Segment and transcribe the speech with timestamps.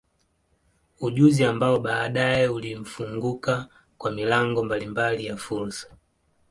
[0.99, 3.67] Ujuzi ambao baadaye ulimfunguka
[3.97, 5.87] kwa milango mbalimbali ya fursa.